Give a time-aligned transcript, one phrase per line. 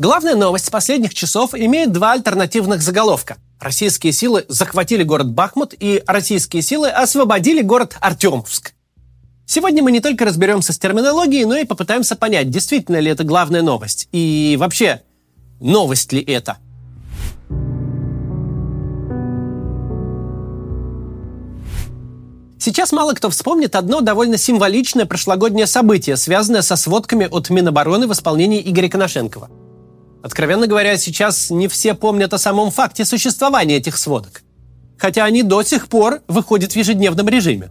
[0.00, 3.36] Главная новость последних часов имеет два альтернативных заголовка.
[3.60, 8.72] Российские силы захватили город Бахмут и российские силы освободили город Артемовск.
[9.44, 13.60] Сегодня мы не только разберемся с терминологией, но и попытаемся понять, действительно ли это главная
[13.60, 14.08] новость.
[14.10, 15.02] И вообще,
[15.60, 16.56] новость ли это–
[22.58, 28.12] Сейчас мало кто вспомнит одно довольно символичное прошлогоднее событие, связанное со сводками от Минобороны в
[28.12, 29.48] исполнении Игоря Коношенкова.
[30.22, 34.42] Откровенно говоря, сейчас не все помнят о самом факте существования этих сводок.
[34.98, 37.70] Хотя они до сих пор выходят в ежедневном режиме.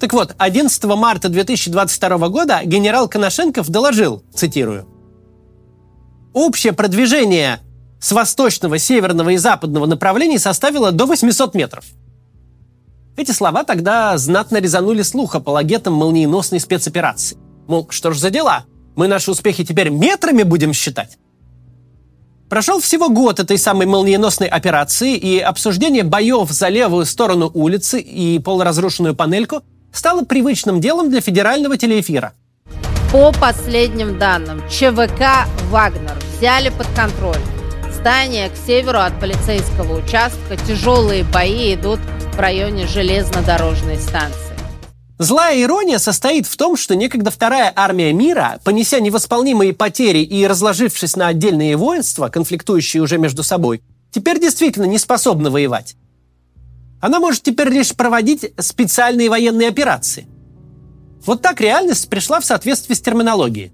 [0.00, 4.88] Так вот, 11 марта 2022 года генерал Коношенков доложил, цитирую,
[6.32, 7.60] «Общее продвижение
[8.00, 11.84] с восточного, северного и западного направлений составило до 800 метров–
[13.16, 17.36] эти слова тогда знатно резанули слух апологетам молниеносной спецоперации.
[17.68, 18.64] Мол, что ж за дела?
[18.96, 21.16] Мы наши успехи теперь метрами будем считать?
[22.48, 28.38] Прошел всего год этой самой молниеносной операции, и обсуждение боев за левую сторону улицы и
[28.38, 32.34] полуразрушенную панельку стало привычным делом для федерального телеэфира.
[33.12, 37.40] По последним данным, ЧВК «Вагнер» взяли под контроль.
[37.92, 42.00] Здание к северу от полицейского участка, тяжелые бои идут
[42.34, 44.53] в районе железнодорожной станции.
[45.18, 51.14] Злая ирония состоит в том, что некогда вторая армия мира, понеся невосполнимые потери и разложившись
[51.14, 55.94] на отдельные воинства, конфликтующие уже между собой, теперь действительно не способна воевать.
[57.00, 60.26] Она может теперь лишь проводить специальные военные операции.
[61.24, 63.72] Вот так реальность пришла в соответствии с терминологией.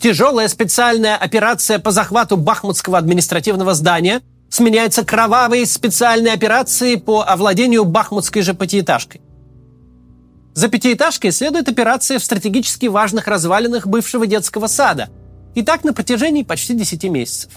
[0.00, 8.40] Тяжелая специальная операция по захвату Бахмутского административного здания сменяется кровавой специальной операцией по овладению бахмутской
[8.40, 9.20] же пятиэтажкой.
[10.54, 15.08] За пятиэтажкой следует операция в стратегически важных развалинах бывшего детского сада.
[15.54, 17.52] И так на протяжении почти 10 месяцев.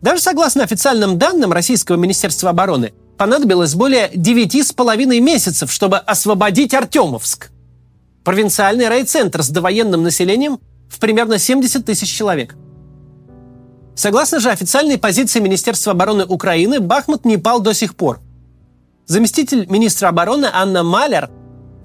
[0.00, 7.50] Даже согласно официальным данным Российского Министерства обороны, понадобилось более 9,5 месяцев, чтобы освободить Артемовск.
[8.24, 12.54] Провинциальный райцентр с довоенным населением в примерно 70 тысяч человек–
[13.96, 18.20] Согласно же официальной позиции Министерства обороны Украины, Бахмут не пал до сих пор.
[19.06, 21.30] Заместитель министра обороны Анна Малер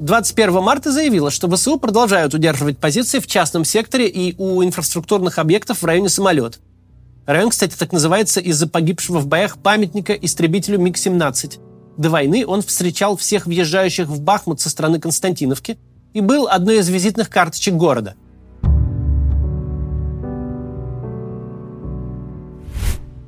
[0.02, 5.84] 21 марта заявила, что ВСУ продолжают удерживать позиции в частном секторе и у инфраструктурных объектов
[5.84, 6.60] в районе самолет.
[7.28, 11.60] Район, кстати, так называется из-за погибшего в боях памятника истребителю МиГ-17.
[11.98, 15.78] До войны он встречал всех въезжающих в Бахмут со стороны Константиновки
[16.14, 18.16] и был одной из визитных карточек города–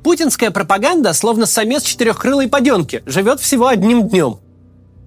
[0.04, 4.38] Путинская пропаганда, словно самец четырехкрылой паденки, живет всего одним днем.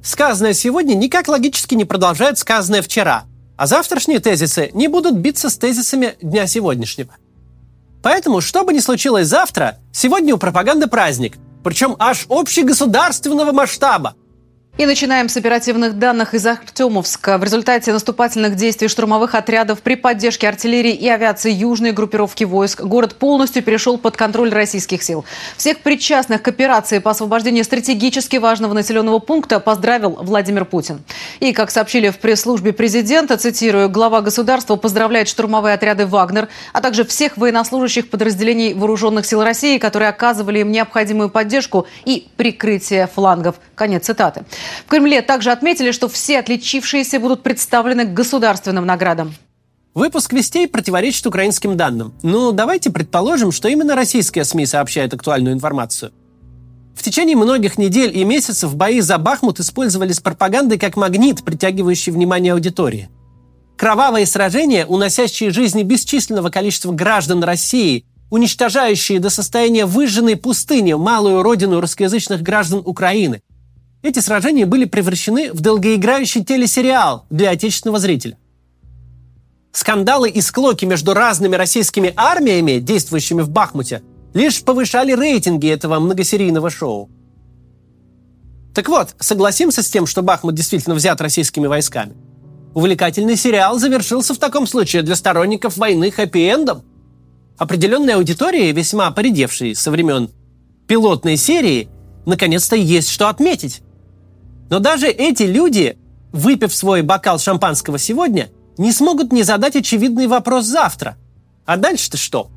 [0.07, 3.25] Сказанное сегодня никак логически не продолжает сказанное вчера,
[3.57, 7.13] а завтрашние тезисы не будут биться с тезисами дня сегодняшнего.
[8.01, 14.16] Поэтому, что бы ни случилось завтра, сегодня у пропаганды праздник, причем аж общегосударственного масштаба–
[14.78, 17.40] и начинаем с оперативных данных из Артемовска.
[17.40, 23.16] В результате наступательных действий штурмовых отрядов при поддержке артиллерии и авиации южной группировки войск город
[23.16, 25.26] полностью перешел под контроль российских сил.
[25.58, 31.02] Всех причастных к операции по освобождению стратегически важного населенного пункта поздравил Владимир Путин.
[31.40, 37.04] И, как сообщили в пресс-службе президента, цитирую, глава государства поздравляет штурмовые отряды «Вагнер», а также
[37.04, 43.56] всех военнослужащих подразделений вооруженных сил России, которые оказывали им необходимую поддержку и прикрытие флангов.
[43.74, 44.44] Конец цитаты.
[44.85, 49.35] В Кремле также отметили, что все отличившиеся будут представлены к государственным наградам.
[49.94, 52.13] Выпуск вестей противоречит украинским данным.
[52.22, 56.11] Ну, давайте предположим, что именно российские СМИ сообщают актуальную информацию.
[56.95, 62.53] В течение многих недель и месяцев бои за Бахмут использовались пропагандой как магнит, притягивающий внимание
[62.53, 63.09] аудитории.
[63.75, 71.79] Кровавые сражения, уносящие жизни бесчисленного количества граждан России, уничтожающие до состояния выжженной пустыни малую родину
[71.79, 73.41] русскоязычных граждан Украины,
[74.02, 78.38] эти сражения были превращены в долгоиграющий телесериал для отечественного зрителя.
[79.72, 84.02] Скандалы и склоки между разными российскими армиями, действующими в Бахмуте,
[84.34, 87.09] лишь повышали рейтинги этого многосерийного шоу.
[88.73, 92.16] Так вот, согласимся с тем, что Бахмут действительно взят российскими войсками.
[92.76, 96.84] Увлекательный сериал завершился в таком случае для сторонников войны хэппи-эндом.
[97.58, 100.29] Определенной аудитории, весьма поредевшей со времен
[100.88, 101.90] пилотной серии,
[102.28, 103.82] наконец-то есть что отметить.
[104.69, 105.97] Но даже эти люди,
[106.31, 111.17] выпив свой бокал шампанского сегодня, не смогут не задать очевидный вопрос завтра.
[111.66, 112.49] А дальше-то что?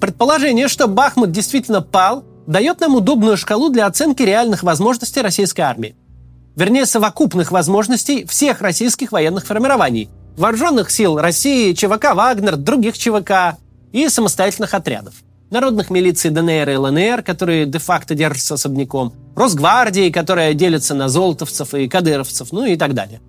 [0.00, 5.94] Предположение, что Бахмут действительно пал, дает нам удобную шкалу для оценки реальных возможностей российской армии.
[6.56, 13.56] вернее совокупных возможностей всех российских военных формирований, вооруженных сил России, ЧВК «Вагнер», других ЧВК
[13.92, 15.14] и самостоятельных отрядов.
[15.52, 21.88] Народных милиций ДНР и ЛНР, которые де-факто держатся особняком, Росгвардии, которая делится на золотовцев и
[21.88, 23.20] кадыровцев, ну и так далее.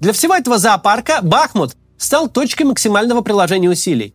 [0.00, 4.14] Для всего этого зоопарка Бахмут стал точкой максимального приложения усилий.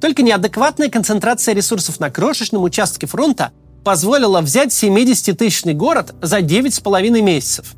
[0.00, 3.52] Только неадекватная концентрация ресурсов на крошечном участке фронта
[3.84, 7.76] позволила взять 70-тысячный город за 9,5 месяцев.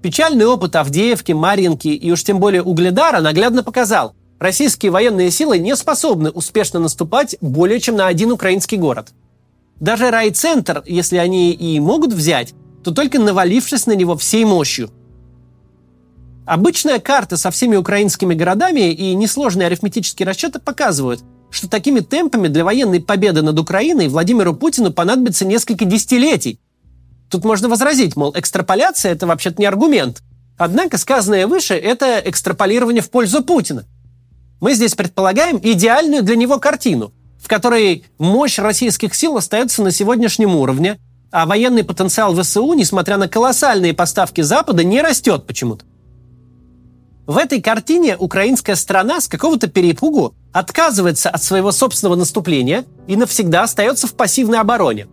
[0.00, 5.76] Печальный опыт Авдеевки, Марьинки и уж тем более Угледара наглядно показал, российские военные силы не
[5.76, 9.10] способны успешно наступать более чем на один украинский город.
[9.78, 14.90] Даже райцентр, если они и могут взять, то только навалившись на него всей мощью.
[16.46, 21.20] Обычная карта со всеми украинскими городами и несложные арифметические расчеты показывают,
[21.50, 26.58] что такими темпами для военной победы над Украиной Владимиру Путину понадобится несколько десятилетий.
[27.28, 30.22] Тут можно возразить, мол, экстраполяция– это вообще-то не аргумент.
[30.58, 33.84] Однако сказанное выше– это экстраполирование в пользу Путина.
[34.60, 37.12] Мы здесь предполагаем идеальную для него картину,
[37.42, 40.98] в которой мощь российских сил остается на сегодняшнем уровне,
[41.32, 45.84] а военный потенциал ВСУ, несмотря на колоссальные поставки Запада, не растет почему-то.
[47.26, 53.62] В этой картине украинская страна с какого-то перепугу отказывается от своего собственного наступления и навсегда
[53.62, 55.06] остается в пассивной обороне.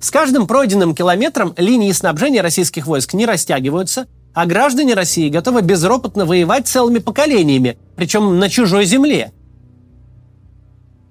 [0.00, 6.24] С каждым пройденным километром линии снабжения российских войск не растягиваются, а граждане России готовы безропотно
[6.24, 9.32] воевать целыми поколениями, причем на чужой земле.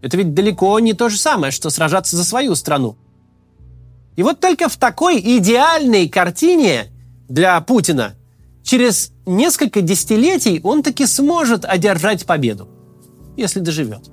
[0.01, 2.97] Это ведь далеко не то же самое, что сражаться за свою страну.
[4.15, 6.87] И вот только в такой идеальной картине
[7.29, 8.15] для Путина
[8.63, 12.67] через несколько десятилетий он таки сможет одержать победу,
[13.37, 14.09] если доживет.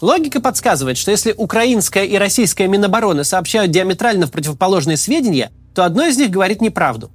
[0.00, 6.06] Логика подсказывает, что если украинская и российская Минобороны сообщают диаметрально в противоположные сведения, то одно
[6.06, 7.10] из них говорит неправду.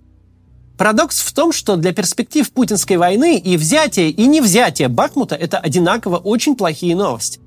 [0.77, 5.59] Парадокс в том, что для перспектив путинской войны и взятие, и не взятие Бахмута– это
[5.59, 7.39] одинаково очень плохие новости.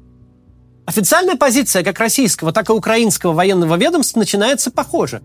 [0.86, 5.20] Официальная позиция как российского, так и украинского военного ведомства начинается похоже.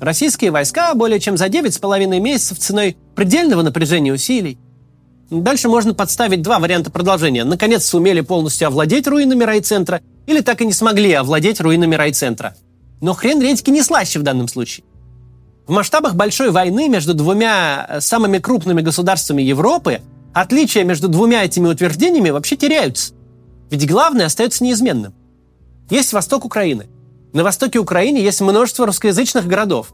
[0.00, 4.58] Российские войска более чем за 9,5 месяцев ценой предельного напряжения усилий.
[5.30, 7.44] Дальше можно подставить два варианта продолжения.
[7.44, 12.54] Наконец сумели полностью овладеть руинами райцентра или так и не смогли овладеть руинами райцентра.
[13.00, 14.84] Но хрен редьки не слаще в данном случае.
[15.66, 20.00] В масштабах большой войны между двумя э, самыми крупными государствами Европы
[20.32, 23.14] отличия между двумя этими утверждениями вообще теряются.
[23.70, 25.12] Ведь главное остается неизменным.
[25.90, 26.86] Есть восток Украины.
[27.32, 29.92] На востоке Украины есть множество русскоязычных городов.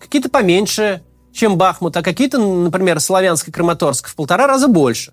[0.00, 1.02] Какие-то поменьше,
[1.34, 5.12] чем Бахмут, а какие-то, например, Славянск и Краматорск в полтора раза больше.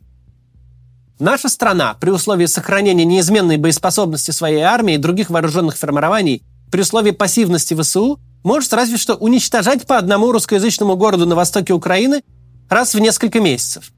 [1.19, 7.11] Наша страна, при условии сохранения неизменной боеспособности своей армии и других вооруженных формирований, при условии
[7.11, 12.23] пассивности ВСУ, может разве что уничтожать по одному русскоязычному городу на востоке Украины
[12.69, 13.91] раз в несколько месяцев.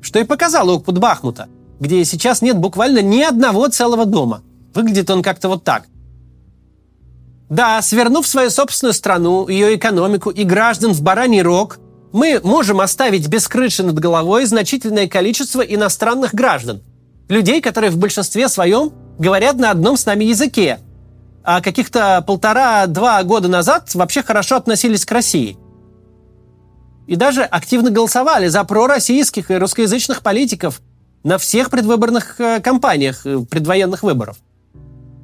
[0.00, 1.48] Что и показал опыт Бахмута–
[1.80, 4.42] где сейчас нет буквально ни одного целого дома.
[4.74, 5.84] Выглядит он как-то вот так.
[7.48, 11.78] Да, свернув свою собственную страну, ее экономику и граждан в бараний рог,
[12.12, 16.82] мы можем оставить без крыши над головой значительное количество иностранных граждан.
[17.28, 20.80] Людей, которые в большинстве своем говорят на одном с нами языке.
[21.42, 25.58] А каких-то полтора-два года назад вообще хорошо относились к России.
[27.06, 30.80] И даже активно голосовали за пророссийских и русскоязычных политиков–
[31.24, 34.36] на всех предвыборных э, кампаниях э, предвоенных выборов.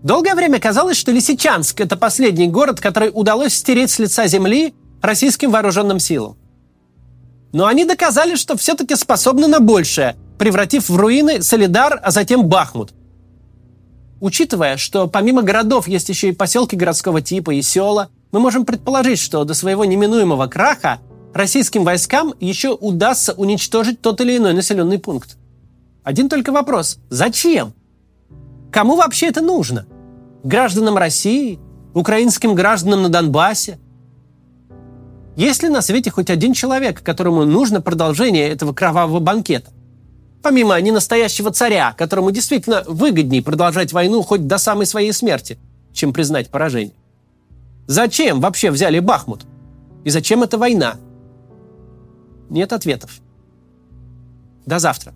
[0.03, 5.51] Долгое время казалось, что Лисичанск– это последний город, который удалось стереть с лица земли российским
[5.51, 6.37] вооруженным силам.
[7.53, 12.93] Но они доказали, что все-таки способны на большее, превратив в руины Солидар, а затем Бахмут.
[14.21, 19.19] Учитывая, что помимо городов есть еще и поселки городского типа и села, мы можем предположить,
[19.19, 21.01] что до своего неминуемого краха
[21.35, 25.37] российским войскам еще удастся уничтожить тот или иной населенный пункт.
[26.05, 26.99] Один только вопрос.
[27.11, 27.75] Зачем?
[28.71, 29.87] Кому вообще это нужно?
[30.43, 31.59] Гражданам России?
[31.93, 33.79] Украинским гражданам на Донбассе?
[35.37, 39.71] Есть ли на свете хоть один человек, которому нужно продолжение этого кровавого банкета?
[40.43, 45.59] Помимо ненастоящего царя, которому действительно выгоднее продолжать войну хоть до самой своей смерти,
[45.93, 46.95] чем признать поражение.
[47.87, 49.45] Зачем вообще взяли Бахмут?
[50.05, 50.97] И зачем эта война?
[52.49, 53.21] Нет ответов.
[54.65, 55.13] До завтра.